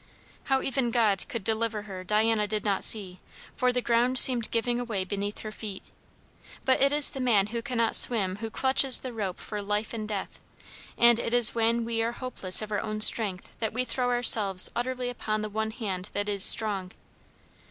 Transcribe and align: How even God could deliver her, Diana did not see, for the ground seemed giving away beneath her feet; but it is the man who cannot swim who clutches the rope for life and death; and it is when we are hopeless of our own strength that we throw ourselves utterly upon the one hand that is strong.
How 0.45 0.63
even 0.63 0.89
God 0.89 1.27
could 1.29 1.43
deliver 1.43 1.83
her, 1.83 2.03
Diana 2.03 2.47
did 2.47 2.65
not 2.65 2.83
see, 2.83 3.19
for 3.55 3.71
the 3.71 3.83
ground 3.83 4.17
seemed 4.17 4.49
giving 4.49 4.79
away 4.79 5.03
beneath 5.03 5.37
her 5.41 5.51
feet; 5.51 5.83
but 6.65 6.81
it 6.81 6.91
is 6.91 7.11
the 7.11 7.19
man 7.19 7.45
who 7.53 7.61
cannot 7.61 7.95
swim 7.95 8.37
who 8.37 8.49
clutches 8.49 9.01
the 9.01 9.13
rope 9.13 9.37
for 9.37 9.61
life 9.61 9.93
and 9.93 10.07
death; 10.07 10.39
and 10.97 11.19
it 11.19 11.35
is 11.35 11.53
when 11.53 11.85
we 11.85 12.01
are 12.01 12.13
hopeless 12.13 12.63
of 12.63 12.71
our 12.71 12.81
own 12.81 12.99
strength 12.99 13.53
that 13.59 13.73
we 13.73 13.85
throw 13.85 14.09
ourselves 14.09 14.71
utterly 14.75 15.07
upon 15.07 15.41
the 15.41 15.49
one 15.49 15.69
hand 15.69 16.09
that 16.13 16.27
is 16.27 16.43
strong. 16.43 16.93